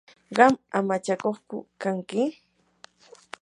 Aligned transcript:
¿qam 0.35 0.53
amachakuqku 0.77 1.57
kanki? 1.81 2.21